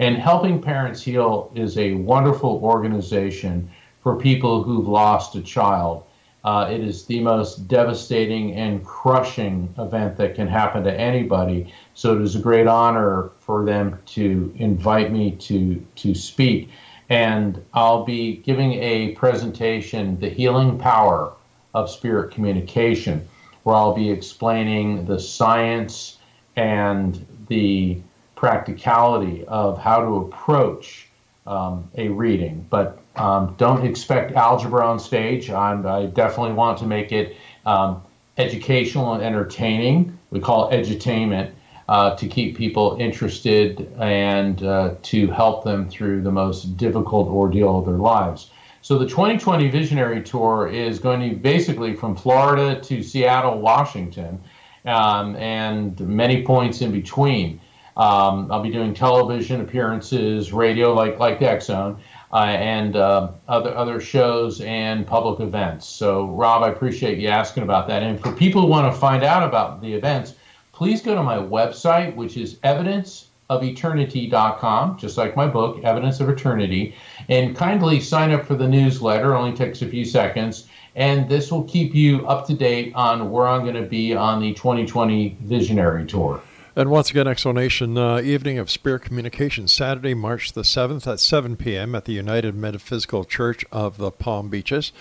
[0.00, 3.70] and Helping Parents Heal is a wonderful organization
[4.02, 6.04] for people who've lost a child.
[6.44, 11.72] Uh, it is the most devastating and crushing event that can happen to anybody.
[11.94, 16.68] So it is a great honor for them to invite me to to speak
[17.08, 21.32] and I'll be giving a presentation, The Healing Power
[21.74, 23.28] of Spirit Communication,
[23.62, 26.18] where I'll be explaining the science
[26.56, 28.00] and the
[28.34, 31.08] practicality of how to approach
[31.46, 32.66] um, a reading.
[32.70, 35.50] But um, don't expect algebra on stage.
[35.50, 38.02] I'm, i definitely want to make it um,
[38.36, 40.18] educational and entertaining.
[40.30, 41.52] We call it edutainment
[41.88, 47.78] uh, to keep people interested and uh, to help them through the most difficult ordeal
[47.78, 48.50] of their lives.
[48.86, 54.40] So the 2020 Visionary Tour is going to basically from Florida to Seattle, Washington,
[54.84, 57.60] um, and many points in between.
[57.96, 61.98] Um, I'll be doing television appearances, radio like like the X Zone,
[62.32, 65.86] uh, and uh, other other shows and public events.
[65.86, 68.04] So, Rob, I appreciate you asking about that.
[68.04, 70.34] And for people who want to find out about the events,
[70.76, 76.94] please go to my website, which is evidenceofeternity.com, just like my book, Evidence of Eternity,
[77.30, 79.32] and kindly sign up for the newsletter.
[79.32, 80.68] It only takes a few seconds.
[80.94, 84.42] And this will keep you up to date on where I'm going to be on
[84.42, 86.42] the 2020 Visionary Tour.
[86.74, 91.10] And once again, X Zone Nation, uh, evening of spirit communication, Saturday, March the 7th
[91.10, 91.94] at 7 p.m.
[91.94, 94.92] at the United Metaphysical Church of the Palm Beaches.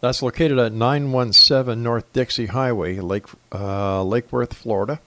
[0.00, 5.00] That's located at 917 North Dixie Highway, Lake, uh, Lake Worth, Florida.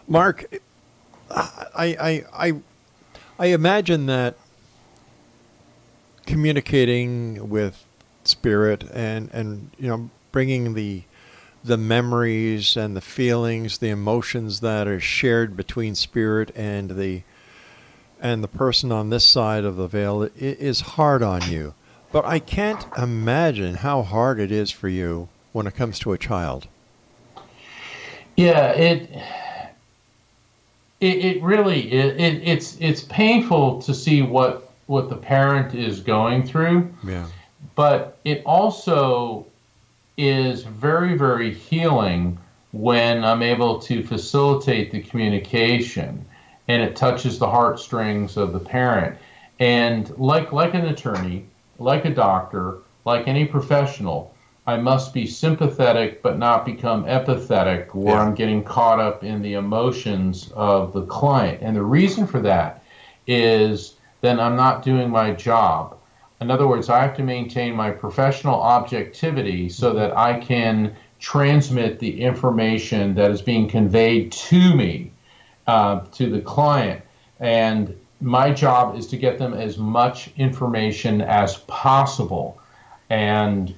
[0.07, 0.61] Mark,
[1.31, 2.53] I, I, I,
[3.39, 4.37] I imagine that
[6.27, 7.83] communicating with
[8.23, 11.01] spirit and, and you know bringing the
[11.63, 17.23] the memories and the feelings, the emotions that are shared between spirit and the
[18.19, 21.73] and the person on this side of the veil is hard on you.
[22.11, 26.17] But I can't imagine how hard it is for you when it comes to a
[26.17, 26.67] child.
[28.35, 29.09] Yeah, it
[30.99, 36.01] it, it really it, it, it's it's painful to see what what the parent is
[36.01, 36.93] going through.
[37.05, 37.27] Yeah.
[37.75, 39.47] But it also
[40.17, 42.37] is very very healing
[42.71, 46.25] when I'm able to facilitate the communication
[46.67, 49.17] and it touches the heartstrings of the parent.
[49.59, 51.45] And like like an attorney,
[51.79, 54.35] like a doctor, like any professional,
[54.67, 58.21] I must be sympathetic but not become empathetic where yeah.
[58.21, 61.61] I'm getting caught up in the emotions of the client.
[61.61, 62.83] And the reason for that
[63.27, 65.94] is then I'm not doing my job.
[66.41, 71.99] In other words, I have to maintain my professional objectivity so that I can transmit
[71.99, 75.11] the information that is being conveyed to me,
[75.67, 77.01] uh, to the client.
[77.39, 82.59] And my job is to get them as much information as possible.
[83.09, 83.73] And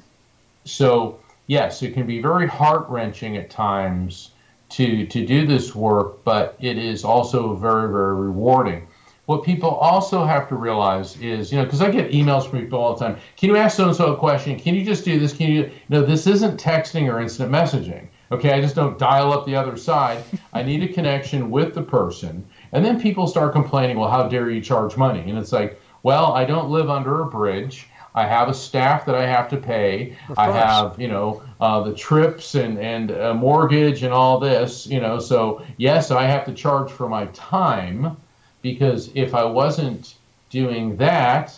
[0.65, 4.31] so, yes, it can be very heart wrenching at times
[4.69, 8.86] to, to do this work, but it is also very, very rewarding.
[9.27, 12.79] What people also have to realize is, you know, because I get emails from people
[12.79, 13.17] all the time.
[13.35, 14.57] Can you ask so and so a question?
[14.57, 15.33] Can you just do this?
[15.33, 15.69] Can you?
[15.89, 18.07] No, this isn't texting or instant messaging.
[18.31, 20.23] Okay, I just don't dial up the other side.
[20.53, 22.45] I need a connection with the person.
[22.71, 25.29] And then people start complaining, well, how dare you charge money?
[25.29, 27.87] And it's like, well, I don't live under a bridge.
[28.15, 30.15] I have a staff that I have to pay.
[30.37, 35.01] I have, you know, uh, the trips and and a mortgage and all this, you
[35.01, 35.19] know.
[35.19, 38.15] So yes, I have to charge for my time
[38.61, 40.15] because if I wasn't
[40.49, 41.57] doing that,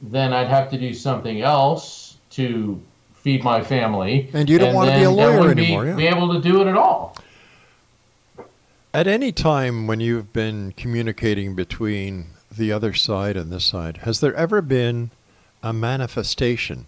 [0.00, 2.80] then I'd have to do something else to
[3.14, 4.30] feed my family.
[4.32, 5.82] And you don't and want to be a lawyer anymore.
[5.84, 5.96] Be, yeah.
[5.96, 7.16] be able to do it at all.
[8.94, 14.20] At any time when you've been communicating between the other side and this side, has
[14.20, 15.10] there ever been
[15.62, 16.86] a manifestation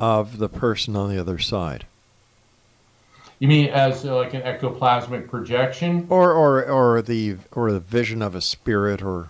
[0.00, 1.86] of the person on the other side?
[3.38, 8.22] You mean as uh, like an ectoplasmic projection, or or or the or the vision
[8.22, 9.28] of a spirit, or?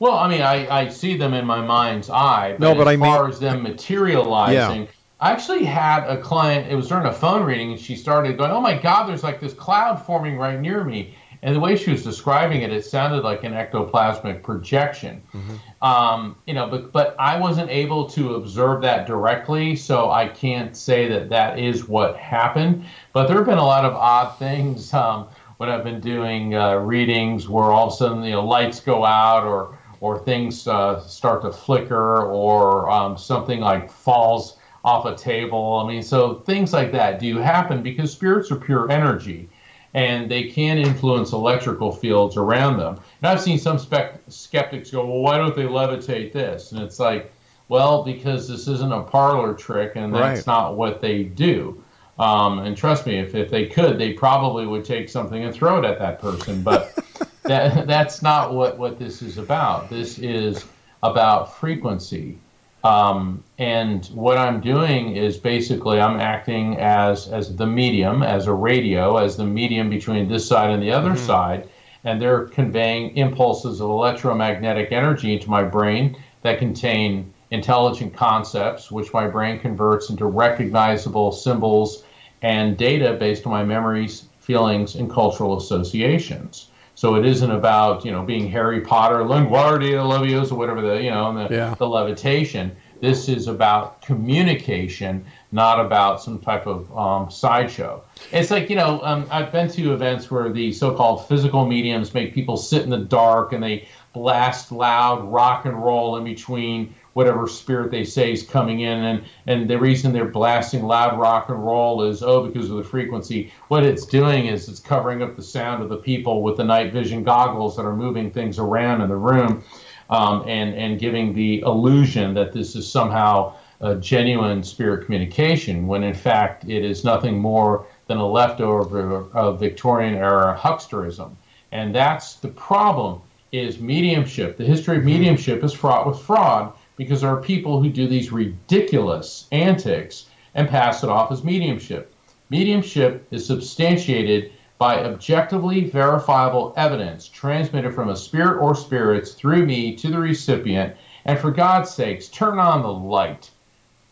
[0.00, 2.52] Well, I mean, I, I see them in my mind's eye.
[2.52, 4.90] But no, but as I mean, far as them materializing, yeah.
[5.20, 8.52] I actually had a client, it was during a phone reading, and she started going,
[8.52, 11.16] Oh my God, there's like this cloud forming right near me.
[11.42, 15.22] And the way she was describing it, it sounded like an ectoplasmic projection.
[15.32, 15.84] Mm-hmm.
[15.84, 20.76] Um, you know, but, but I wasn't able to observe that directly, so I can't
[20.76, 22.84] say that that is what happened.
[23.12, 25.28] But there have been a lot of odd things um,
[25.58, 29.04] when I've been doing uh, readings where all of a sudden, you know, lights go
[29.04, 35.16] out or or things uh, start to flicker or um, something like falls off a
[35.16, 35.82] table.
[35.84, 39.48] I mean, so things like that do happen because spirits are pure energy
[39.94, 43.00] and they can influence electrical fields around them.
[43.22, 46.72] And I've seen some spec- skeptics go, well, why don't they levitate this?
[46.72, 47.32] And it's like,
[47.68, 50.46] well, because this isn't a parlor trick and that's right.
[50.46, 51.82] not what they do.
[52.18, 55.78] Um, and trust me, if, if they could, they probably would take something and throw
[55.78, 56.62] it at that person.
[56.62, 56.98] But
[57.44, 59.88] that, that's not what, what this is about.
[59.88, 60.64] This is
[61.02, 62.38] about frequency.
[62.84, 68.52] Um, and what I'm doing is basically I'm acting as as the medium, as a
[68.52, 71.26] radio, as the medium between this side and the other mm-hmm.
[71.26, 71.68] side,
[72.04, 79.12] and they're conveying impulses of electromagnetic energy into my brain that contain intelligent concepts, which
[79.12, 82.04] my brain converts into recognizable symbols
[82.42, 86.68] and data based on my memories, feelings, and cultural associations.
[86.98, 91.32] So it isn't about you know being Harry Potter, Wingardium Leviosa, whatever the you know
[91.32, 91.74] the, yeah.
[91.78, 92.74] the levitation.
[93.00, 98.02] This is about communication, not about some type of um, sideshow.
[98.32, 102.34] It's like you know um, I've been to events where the so-called physical mediums make
[102.34, 107.48] people sit in the dark and they blast loud rock and roll in between whatever
[107.48, 108.96] spirit they say is coming in.
[109.02, 112.84] And, and the reason they're blasting loud rock and roll is, oh, because of the
[112.84, 113.52] frequency.
[113.66, 116.92] What it's doing is it's covering up the sound of the people with the night
[116.92, 119.64] vision goggles that are moving things around in the room
[120.10, 126.04] um, and, and giving the illusion that this is somehow a genuine spirit communication, when
[126.04, 131.34] in fact it is nothing more than a leftover of Victorian era hucksterism.
[131.72, 134.56] And that's the problem is mediumship.
[134.56, 138.30] The history of mediumship is fraught with fraud because there are people who do these
[138.30, 142.12] ridiculous antics and pass it off as mediumship.
[142.50, 149.94] Mediumship is substantiated by objectively verifiable evidence transmitted from a spirit or spirits through me
[149.96, 150.94] to the recipient.
[151.24, 153.50] And for God's sakes, turn on the light.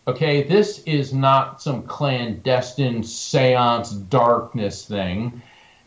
[0.08, 5.42] Okay, this is not some clandestine seance darkness thing.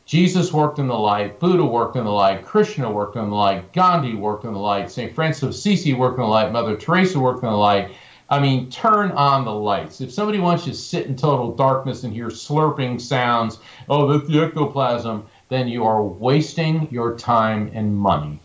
[0.09, 3.71] Jesus worked in the light, Buddha worked in the light, Krishna worked in the light,
[3.73, 5.13] Gandhi worked in the light, St.
[5.13, 7.91] Francis of Assisi worked in the light, Mother Teresa worked in the light.
[8.27, 10.01] I mean, turn on the lights.
[10.01, 14.27] If somebody wants you to sit in total darkness and hear slurping sounds, oh, that's
[14.27, 18.39] the ectoplasm, then you are wasting your time and money.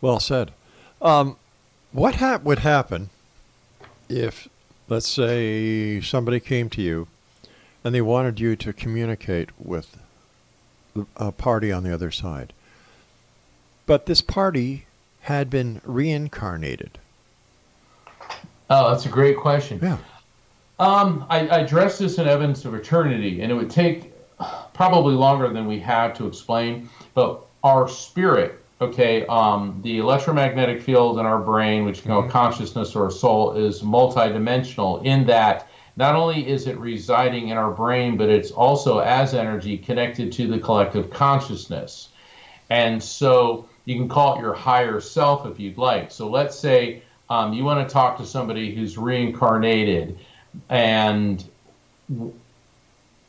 [0.00, 0.52] Well said.
[1.02, 1.36] Um,
[1.90, 3.10] what ha- would happen
[4.08, 4.46] if,
[4.88, 7.08] let's say, somebody came to you
[7.86, 9.96] and they wanted you to communicate with
[11.16, 12.52] a party on the other side.
[13.86, 14.86] But this party
[15.20, 16.98] had been reincarnated.
[18.68, 19.78] Oh, that's a great question.
[19.80, 19.98] Yeah.
[20.80, 24.12] Um, I, I addressed this in Evidence of Eternity, and it would take
[24.74, 26.88] probably longer than we have to explain.
[27.14, 32.32] But our spirit, okay, um, the electromagnetic field in our brain, which you know mm-hmm.
[32.32, 38.16] consciousness or soul, is multidimensional in that not only is it residing in our brain,
[38.16, 42.08] but it's also as energy connected to the collective consciousness.
[42.68, 46.10] And so you can call it your higher self if you'd like.
[46.10, 50.18] So let's say um, you want to talk to somebody who's reincarnated
[50.68, 51.44] and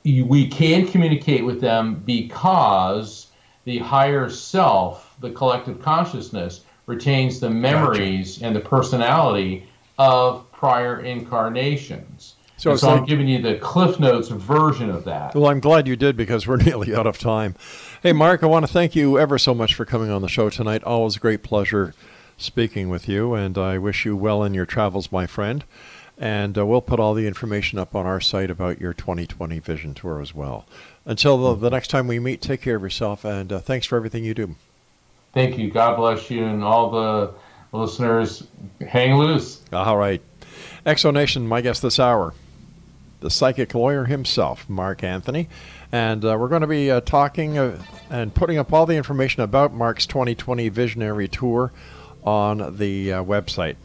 [0.04, 3.28] we can communicate with them because
[3.66, 8.46] the higher self, the collective consciousness, retains the memories gotcha.
[8.46, 12.36] and the personality of prior incarnations.
[12.58, 15.36] So, so I'm giving you the Cliff Notes version of that.
[15.36, 17.54] Well, I'm glad you did because we're nearly out of time.
[18.02, 20.50] Hey, Mark, I want to thank you ever so much for coming on the show
[20.50, 20.84] tonight.
[20.84, 21.94] Always a great pleasure
[22.36, 25.64] speaking with you, and I wish you well in your travels, my friend.
[26.18, 29.94] And uh, we'll put all the information up on our site about your 2020 Vision
[29.94, 30.66] Tour as well.
[31.06, 33.98] Until the, the next time we meet, take care of yourself, and uh, thanks for
[33.98, 34.56] everything you do.
[35.32, 35.70] Thank you.
[35.70, 37.34] God bless you, and all the
[37.72, 38.48] listeners.
[38.82, 39.62] Hang loose.
[39.72, 40.24] All right.
[40.88, 42.34] X Zone Nation, my guest this hour
[43.20, 45.50] the psychic lawyer himself, Mark Anthony.
[45.92, 49.42] And uh, we're going to be uh, talking uh, and putting up all the information
[49.42, 51.72] about Mark's 2020 Visionary Tour
[52.24, 53.76] on the uh, website.